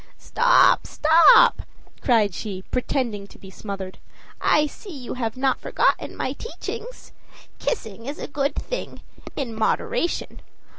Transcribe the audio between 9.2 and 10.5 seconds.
in moderation.